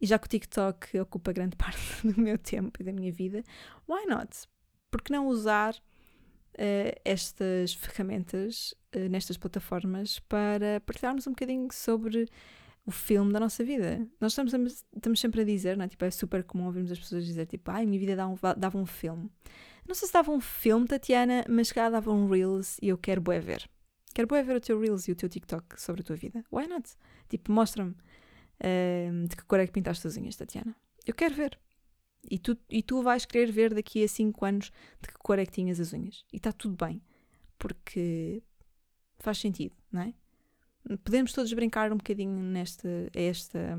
[0.00, 3.44] e já que o TikTok ocupa grande parte do meu tempo e da minha vida,
[3.88, 4.48] why not?
[4.90, 5.74] Por que não usar
[6.54, 12.28] uh, estas ferramentas uh, nestas plataformas para partilharmos um bocadinho sobre
[12.86, 14.06] o filme da nossa vida.
[14.20, 15.88] Nós estamos, estamos sempre a dizer, não é?
[15.88, 18.78] Tipo, é super comum ouvirmos as pessoas dizer, tipo, ai, minha vida dava um, dava
[18.78, 19.30] um filme.
[19.86, 23.20] Não sei se dava um filme, Tatiana, mas calhar dava um Reels e eu quero
[23.20, 23.68] bué ver.
[24.14, 26.44] Quero bué ver o teu Reels e o teu TikTok sobre a tua vida.
[26.52, 26.90] Why not?
[27.28, 30.74] Tipo, mostra-me uh, de que cor é que pintaste as unhas, Tatiana.
[31.06, 31.58] Eu quero ver.
[32.30, 35.46] E tu, e tu vais querer ver daqui a 5 anos de que cor é
[35.46, 36.24] que tinhas as unhas.
[36.32, 37.02] E está tudo bem.
[37.58, 38.42] Porque
[39.18, 40.14] faz sentido, não é?
[41.02, 43.78] Podemos todos brincar um bocadinho nesta esta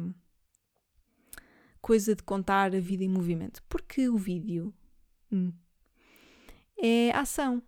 [1.81, 3.61] coisa de contar a vida em movimento.
[3.69, 4.73] Porque o vídeo
[5.31, 5.53] hum,
[6.77, 7.61] é ação.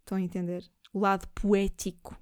[0.00, 0.68] Estão a entender?
[0.92, 2.16] O lado poético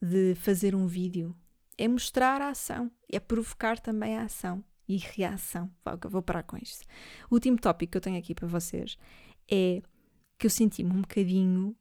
[0.00, 1.34] de fazer um vídeo
[1.78, 5.70] é mostrar a ação, é provocar também a ação e reação.
[6.08, 6.84] Vou parar com isto.
[7.30, 8.98] O último tópico que eu tenho aqui para vocês
[9.50, 9.82] é
[10.38, 11.74] que eu senti-me um bocadinho.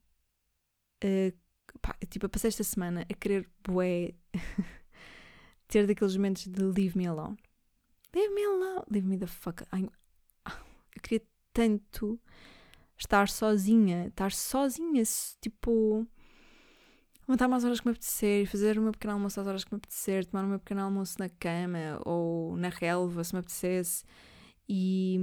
[1.03, 1.37] Uh,
[1.81, 4.13] pá, tipo, eu passei esta semana a querer bué,
[5.67, 7.37] ter daqueles momentos de leave me alone.
[8.15, 8.85] Leave me alone.
[8.89, 9.63] Leave me the fuck.
[9.73, 9.89] I'm...
[10.95, 12.19] Eu queria tanto
[12.97, 15.03] estar sozinha, estar sozinha,
[15.41, 16.07] tipo
[17.27, 19.77] levantar mais horas que me apetecer, fazer o meu pequeno almoço às horas que me
[19.77, 24.03] apetecer, tomar o meu pequeno almoço na cama ou na relva se me apetecesse
[24.67, 25.19] e,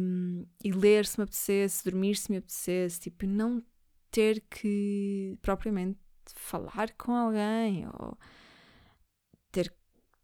[0.63, 3.63] e ler se me apetecesse, dormir se me apetecesse, tipo, não
[4.11, 5.99] ter que propriamente
[6.35, 8.19] falar com alguém ou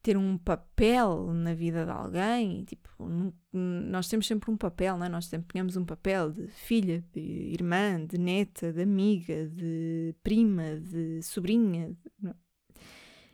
[0.04, 3.08] ter um papel na vida de alguém, tipo,
[3.50, 5.08] nós temos sempre um papel, não é?
[5.08, 11.22] Nós desempenhamos um papel de filha, de irmã, de neta, de amiga, de prima, de
[11.22, 11.96] sobrinha.
[12.20, 12.34] De...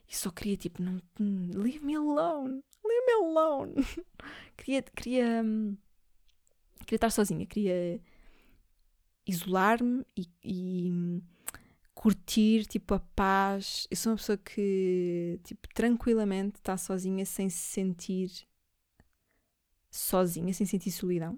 [0.08, 3.74] E só queria, tipo, não, leave me alone, leave me alone.
[4.56, 5.42] queria, queria,
[6.86, 8.00] queria estar sozinha, queria
[9.26, 11.22] isolar-me e, e
[12.00, 13.86] curtir, tipo, a paz.
[13.90, 18.30] Eu sou uma pessoa que, tipo, tranquilamente está sozinha sem se sentir
[19.90, 21.34] sozinha, sem sentir solidão.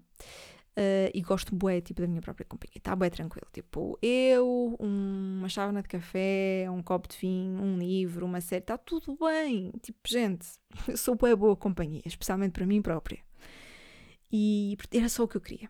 [0.76, 2.78] Uh, e gosto bué, tipo, da minha própria companhia.
[2.78, 3.48] Está bué tranquilo.
[3.52, 8.62] Tipo, eu, um, uma chávena de café, um copo de vinho, um livro, uma série,
[8.62, 9.72] está tudo bem.
[9.82, 10.46] Tipo, gente,
[10.86, 13.18] eu sou bué boa companhia, especialmente para mim própria.
[14.30, 15.68] E era só o que eu queria.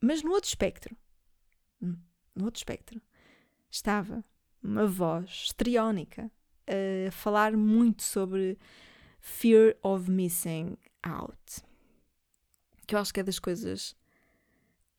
[0.00, 0.96] Mas no outro espectro,
[1.82, 1.96] hum,
[2.32, 3.02] no outro espectro,
[3.74, 4.24] estava
[4.62, 6.30] uma voz estriónica
[6.66, 8.56] a falar muito sobre
[9.20, 11.62] fear of missing out.
[12.86, 13.96] Que eu acho que é das coisas,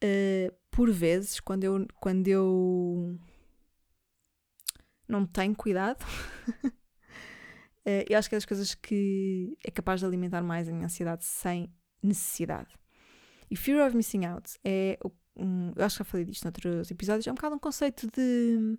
[0.03, 3.17] uh, por vezes, quando eu, quando eu
[5.07, 6.03] não tenho cuidado,
[6.65, 6.71] uh,
[8.09, 11.23] eu acho que é das coisas que é capaz de alimentar mais a minha ansiedade
[11.23, 12.75] sem necessidade.
[13.49, 16.91] E fear of missing out é o um, eu acho que já falei disto noutros
[16.91, 18.77] episódios, é um bocado um conceito de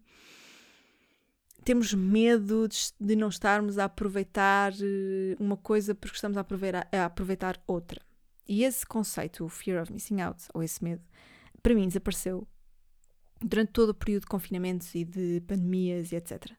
[1.64, 6.88] temos medo de, de, não estarmos a aproveitar eh, uma coisa porque estamos a aproveitar,
[6.92, 8.00] a aproveitar outra.
[8.48, 11.02] E esse conceito, o fear of missing out, ou esse medo,
[11.60, 12.46] para mim desapareceu
[13.42, 16.52] durante todo o período de confinamentos e de pandemias e etc.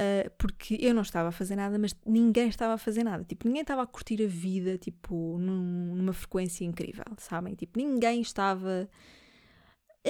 [0.00, 3.22] Uh, porque eu não estava a fazer nada, mas ninguém estava a fazer nada.
[3.22, 7.54] Tipo, ninguém estava a curtir a vida, tipo, num, numa frequência incrível, sabem?
[7.54, 8.88] Tipo, ninguém estava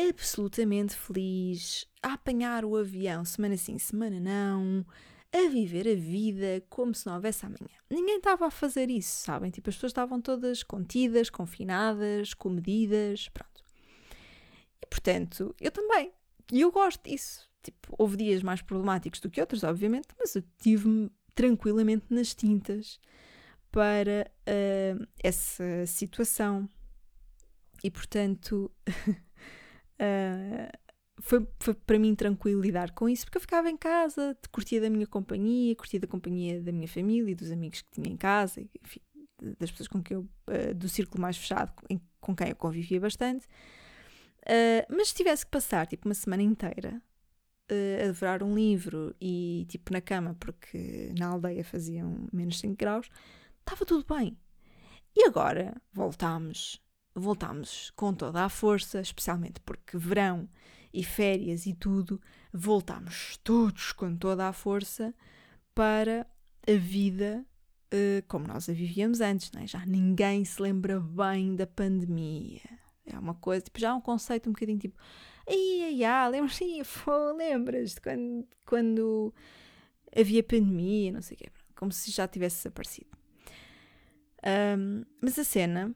[0.09, 4.87] absolutamente feliz a apanhar o avião semana sim, semana não,
[5.33, 7.81] a viver a vida como se não houvesse amanhã.
[7.90, 9.50] Ninguém estava a fazer isso, sabem?
[9.50, 13.64] Tipo, as pessoas estavam todas contidas, confinadas, comedidas, pronto.
[14.81, 16.12] E portanto, eu também.
[16.53, 17.50] E eu gosto disso.
[17.62, 22.99] Tipo, houve dias mais problemáticos do que outros, obviamente, mas eu tive-me tranquilamente nas tintas
[23.70, 26.68] para uh, essa situação.
[27.83, 30.79] E portanto, uh,
[31.20, 34.90] foi, foi para mim tranquilo lidar com isso, porque eu ficava em casa, curtia da
[34.90, 38.61] minha companhia, curtia da companhia da minha família e dos amigos que tinha em casa,
[38.61, 39.01] enfim,
[39.59, 41.73] das pessoas com quem eu, uh, do círculo mais fechado,
[42.20, 43.46] com quem eu convivia bastante.
[44.90, 47.01] mas se tivesse que passar tipo uma semana inteira
[47.70, 52.76] uh, a devorar um livro e tipo na cama, porque na aldeia faziam menos 5
[52.76, 53.09] graus,
[53.61, 54.37] estava tudo bem.
[55.14, 56.80] E agora voltámos,
[57.14, 60.48] voltámos com toda a força, especialmente porque verão
[60.92, 62.20] e férias e tudo,
[62.52, 65.14] voltámos todos com toda a força
[65.74, 66.26] para
[66.66, 67.44] a vida
[67.92, 69.66] uh, como nós a vivíamos antes, não é?
[69.66, 72.61] Já ninguém se lembra bem da pandemia.
[73.04, 74.96] É uma coisa, tipo, já é um conceito um bocadinho tipo,
[75.51, 76.55] Ai, ai, ai, lembras?
[76.55, 76.81] Sim,
[77.37, 79.35] lembras de quando, quando
[80.17, 81.49] havia pandemia, não sei o quê.
[81.75, 83.11] Como se já tivesse desaparecido.
[84.79, 85.95] Um, mas a cena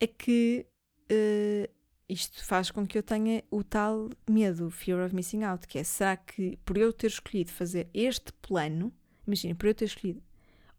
[0.00, 0.66] é que
[1.10, 1.72] uh,
[2.08, 5.84] isto faz com que eu tenha o tal medo, fear of missing out, que é
[5.84, 8.92] será que por eu ter escolhido fazer este plano,
[9.26, 10.22] imaginem, por eu ter escolhido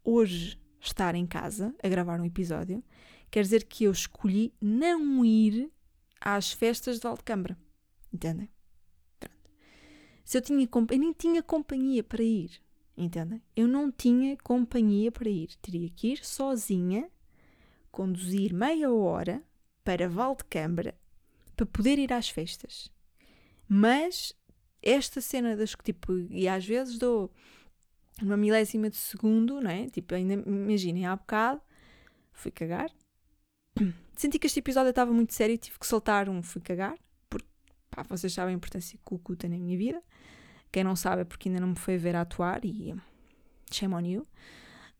[0.04, 2.84] hoje estar em casa a gravar um episódio,
[3.30, 5.70] quer dizer que eu escolhi não ir
[6.20, 7.56] às festas de Valdecambra.
[8.12, 8.50] Entendem?
[9.18, 9.50] Pronto.
[10.24, 12.60] Se eu tinha eu nem tinha companhia para ir.
[12.96, 13.42] Entendem?
[13.56, 15.56] Eu não tinha companhia para ir.
[15.62, 17.10] Teria que ir sozinha,
[17.90, 19.42] conduzir meia hora
[19.82, 20.98] para Valdecambra
[21.56, 22.90] para poder ir às festas.
[23.68, 24.34] Mas
[24.82, 27.30] esta cena das que, tipo, e às vezes dou
[28.20, 29.88] uma milésima de segundo, não é?
[29.88, 31.60] Tipo, ainda imaginem, há bocado
[32.32, 32.90] fui cagar.
[34.20, 36.94] Senti que este episódio estava muito sério e tive que soltar um fui cagar,
[37.30, 37.48] porque
[37.90, 40.02] pá, vocês sabem a importância que o cu tem na minha vida.
[40.70, 42.94] Quem não sabe é porque ainda não me foi ver atuar e
[43.72, 44.28] shame on you.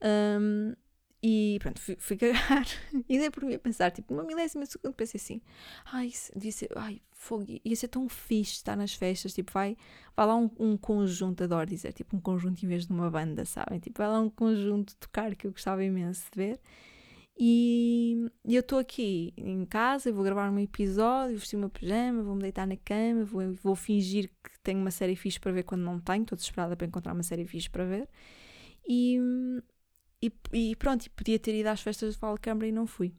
[0.02, 0.74] Um,
[1.22, 2.64] e pronto, fui, fui cagar
[3.06, 5.42] e dei por mim a pensar, tipo, numa milésima de segundo pensei assim,
[5.92, 9.76] ai, devia ser, ai, fogo, ia ser tão fixe estar nas festas, tipo, vai,
[10.16, 13.44] vai lá um, um conjunto, adoro dizer, tipo, um conjunto em vez de uma banda,
[13.44, 13.80] sabem?
[13.80, 16.60] Tipo, vai lá um conjunto tocar que eu gostava imenso de ver.
[17.42, 21.70] E, e eu estou aqui em casa, eu vou gravar um episódio, vestir o meu
[21.70, 25.62] pijama, vou-me deitar na cama, vou, vou fingir que tenho uma série fixe para ver
[25.62, 28.06] quando não tenho, estou desesperada para encontrar uma série fixe para ver.
[28.86, 29.18] E,
[30.22, 33.14] e, e pronto, podia ter ido às festas de Valcambra e não fui.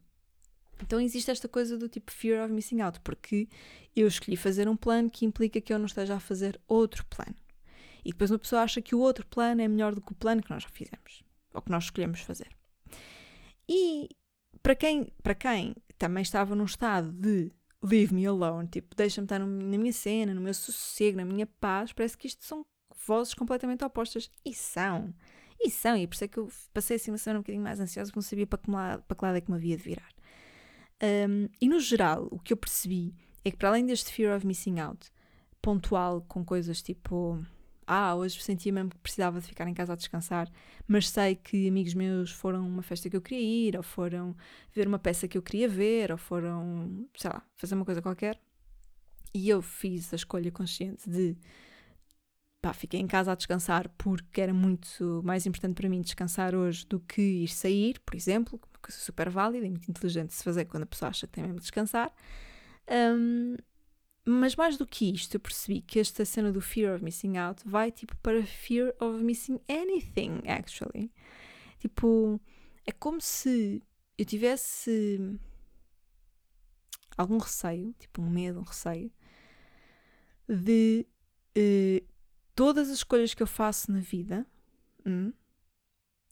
[0.84, 3.50] Então existe esta coisa do tipo fear of missing out, porque
[3.96, 7.36] eu escolhi fazer um plano que implica que eu não esteja a fazer outro plano.
[8.06, 10.44] E depois uma pessoa acha que o outro plano é melhor do que o plano
[10.44, 11.24] que nós já fizemos,
[11.56, 12.61] ou que nós escolhemos fazer.
[13.74, 14.10] E
[14.62, 19.40] para quem, para quem também estava num estado de leave me alone, tipo, deixa-me estar
[19.40, 22.66] na minha cena, no meu sossego, na minha paz, parece que isto são
[23.08, 24.30] vozes completamente opostas.
[24.44, 25.14] E são.
[25.58, 27.80] E são, e por isso é que eu passei assim uma semana um bocadinho mais
[27.80, 29.84] ansiosa, porque não sabia para que, lado, para que lado é que me havia de
[29.84, 30.12] virar.
[31.02, 34.46] Um, e no geral, o que eu percebi é que para além deste fear of
[34.46, 35.10] missing out,
[35.62, 37.42] pontual com coisas tipo
[37.88, 40.50] ah, hoje sentia mesmo que precisava de ficar em casa a descansar,
[40.88, 44.36] mas sei que amigos meus foram a uma festa que eu queria ir, ou foram
[44.74, 48.40] ver uma peça que eu queria ver, ou foram, sei lá, fazer uma coisa qualquer.
[49.34, 51.38] E eu fiz a escolha consciente de
[52.62, 56.86] pá, fiquei em casa a descansar porque era muito mais importante para mim descansar hoje
[56.86, 60.44] do que ir sair, por exemplo, uma coisa super válida e muito inteligente de se
[60.44, 62.14] fazer quando a pessoa acha que tem mesmo de descansar.
[62.90, 63.56] Um,
[64.32, 67.62] mas mais do que isto, eu percebi que esta cena do fear of missing out
[67.68, 71.12] vai tipo para fear of missing anything, actually.
[71.80, 72.40] Tipo,
[72.86, 73.82] é como se
[74.18, 75.20] eu tivesse
[77.18, 79.12] algum receio, tipo um medo, um receio,
[80.48, 81.06] de
[81.58, 82.06] uh,
[82.56, 84.46] todas as escolhas que eu faço na vida
[85.06, 85.34] hum,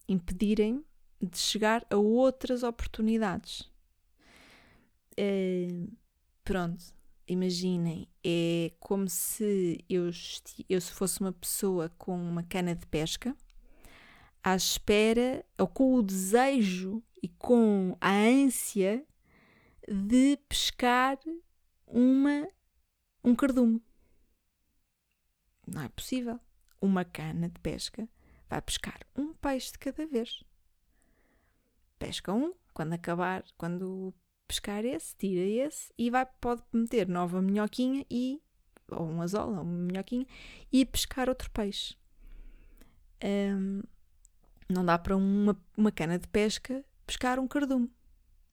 [0.07, 0.83] impedirem
[1.21, 3.71] de chegar a outras oportunidades.
[5.19, 5.91] Uh,
[6.43, 6.98] pronto,
[7.29, 10.09] imaginem, é como se eu,
[10.67, 13.35] eu fosse uma pessoa com uma cana de pesca
[14.43, 19.05] à espera, ou com o desejo e com a ânsia
[19.87, 21.17] de pescar
[21.85, 22.47] uma,
[23.23, 23.83] um cardume.
[25.67, 26.39] Não é possível.
[26.81, 28.07] Uma cana de pesca
[28.49, 30.43] vai pescar um peixe de cada vez.
[31.99, 34.13] Pesca um, quando acabar, quando
[34.49, 38.41] pescar esse, tira esse e vai, pode meter nova minhoquinha e
[38.91, 40.25] ou um anzol, ou uma minhoquinha
[40.73, 41.95] e pescar outro peixe.
[43.23, 43.83] Um,
[44.67, 47.91] não dá para uma, uma cana de pesca pescar um cardume.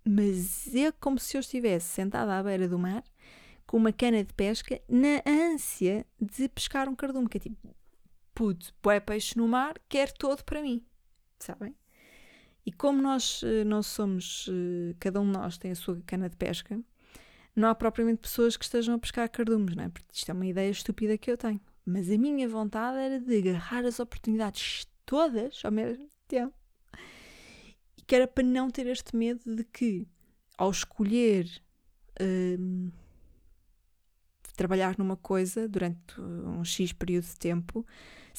[0.05, 3.03] Mas é como se eu estivesse sentada à beira do mar
[3.67, 7.75] com uma cana de pesca na ânsia de pescar um cardume, que é tipo,
[8.35, 10.85] puto, é peixe no mar, quer todo para mim.
[11.41, 11.75] Sabem?
[12.67, 16.29] E como nós eh, não somos, eh, cada um de nós tem a sua cana
[16.29, 16.79] de pesca,
[17.55, 19.89] não há propriamente pessoas que estejam a pescar cardumes, não é?
[19.89, 21.61] Porque isto é uma ideia estúpida que eu tenho.
[21.87, 26.55] Mas a minha vontade era de agarrar as oportunidades todas ao mesmo tempo.
[27.97, 30.07] E que era para não ter este medo de que,
[30.59, 31.49] ao escolher
[32.21, 32.91] hum,
[34.57, 37.87] trabalhar numa coisa durante um X período de tempo,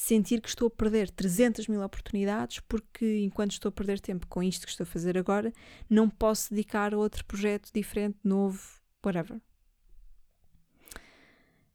[0.00, 4.40] sentir que estou a perder 300 mil oportunidades porque enquanto estou a perder tempo com
[4.40, 5.52] isto que estou a fazer agora,
[5.90, 8.60] não posso dedicar a outro projeto diferente, novo,
[9.04, 9.40] whatever.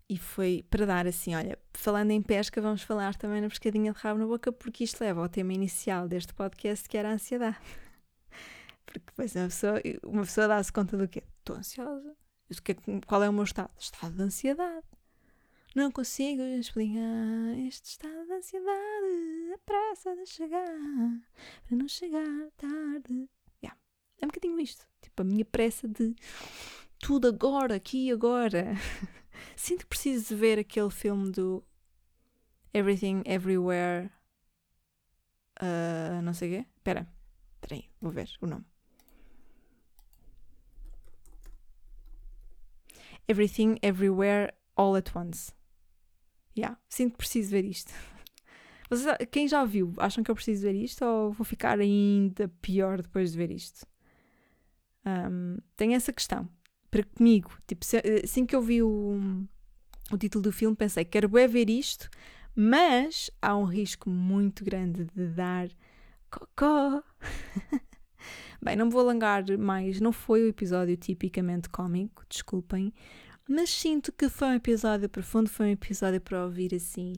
[0.08, 4.00] E foi para dar assim, olha, falando em pesca, vamos falar também na pescadinha de
[4.00, 7.58] rabo na boca, porque isto leva ao tema inicial deste podcast, que era a ansiedade.
[8.86, 11.24] Porque depois uma pessoa, uma pessoa dá-se conta do quê?
[11.40, 12.15] Estou ansiosa.
[13.08, 13.71] Qual é o meu estado?
[13.80, 14.86] Estado de ansiedade.
[15.76, 20.80] Não consigo explicar este estado de ansiedade, a pressa de chegar,
[21.67, 23.30] para não chegar tarde.
[23.63, 23.80] Yeah.
[24.21, 24.86] É um bocadinho isto.
[25.02, 26.15] Tipo, a minha pressa de
[27.00, 28.74] tudo agora, aqui e agora.
[29.58, 31.63] Sinto que preciso de ver aquele filme do
[32.74, 34.12] Everything Everywhere
[35.62, 36.67] uh, não sei o quê.
[36.78, 37.08] Espera,
[37.56, 38.65] espera aí, vou ver o nome.
[43.28, 45.54] Everything, Everywhere, All at Once.
[46.58, 47.91] Yeah, sinto que preciso ver isto.
[48.89, 53.01] Vocês, quem já viu, acham que eu preciso ver isto ou vou ficar ainda pior
[53.01, 53.85] depois de ver isto?
[55.06, 56.47] Um, tem essa questão.
[56.91, 59.45] Para comigo, tipo, se, assim que eu vi o,
[60.12, 62.10] o título do filme, pensei, quero bem ver isto,
[62.56, 65.69] mas há um risco muito grande de dar
[66.29, 67.04] cocó.
[68.62, 72.93] Bem, não me vou alongar mais, não foi o episódio tipicamente cómico, desculpem,
[73.48, 77.13] mas sinto que foi um episódio profundo, foi um episódio para ouvir assim,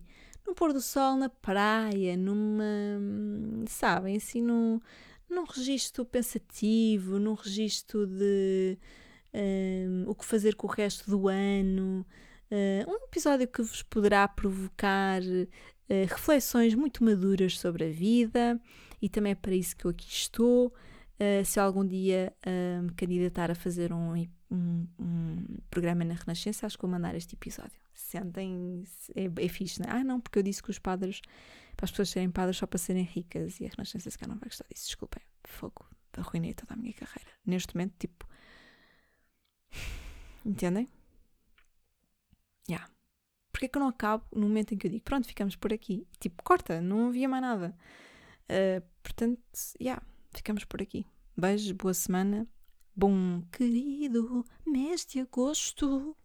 [0.45, 2.63] no pôr do sol, na praia, numa.
[3.67, 4.79] sabem, assim, num,
[5.29, 8.77] num registro pensativo, num registro de
[9.33, 12.05] um, o que fazer com o resto do ano.
[12.51, 15.47] Uh, um episódio que vos poderá provocar uh,
[16.07, 18.59] reflexões muito maduras sobre a vida
[19.01, 20.73] e também é para isso que eu aqui estou.
[21.19, 22.33] Uh, se algum dia
[22.83, 24.15] me candidatar a fazer um,
[24.51, 27.79] um, um, programa na Renascença, acho que vou mandar este episódio.
[27.93, 28.83] Sentem,
[29.15, 29.99] é, é fixe, não é?
[29.99, 31.21] Ah, não, porque eu disse que os padres,
[31.75, 34.39] para as pessoas serem padres só para serem ricas e a Renascença se calhar não
[34.39, 37.31] vai gostar disso, desculpem, fogo, arruinei toda a minha carreira.
[37.45, 38.27] Neste momento, tipo.
[40.45, 40.87] Entendem?
[42.67, 42.75] Já.
[42.75, 42.91] Yeah.
[43.51, 45.71] Porque é que eu não acabo no momento em que eu digo, pronto, ficamos por
[45.71, 46.05] aqui?
[46.19, 47.75] Tipo, corta, não havia mais nada.
[48.49, 49.41] Uh, portanto,
[49.79, 49.91] já.
[49.91, 51.05] Yeah ficamos por aqui.
[51.35, 52.47] Beijos, boa semana.
[52.97, 56.15] Bom, querido mês de agosto.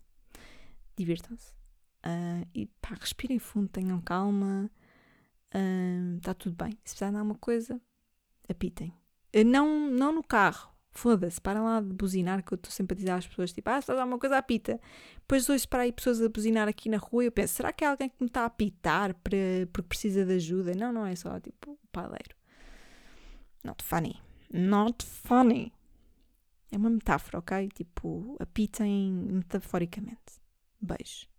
[0.96, 1.52] Divirtam-se.
[2.06, 4.70] Uh, e pá, respirem fundo, tenham calma.
[6.16, 6.70] Está ah, uh, tudo bem.
[6.84, 7.80] Se precisarem de alguma coisa,
[8.48, 8.94] apitem.
[9.34, 10.70] Uh, não, não no carro.
[10.92, 13.80] Foda-se, para lá de buzinar, que eu estou sempre a dizer às pessoas, tipo, ah,
[13.80, 14.80] se alguma coisa, apita.
[15.16, 17.84] Depois ouço para aí pessoas a buzinar aqui na rua e eu penso, será que
[17.84, 19.36] é alguém que me está a apitar para,
[19.72, 20.72] porque precisa de ajuda?
[20.74, 22.36] Não, não é só, tipo, o paleiro.
[23.64, 24.20] Not funny.
[24.52, 25.72] Not funny.
[26.72, 27.68] É uma metáfora, ok?
[27.74, 30.40] Tipo, apitem metaforicamente.
[30.80, 31.29] Beijo.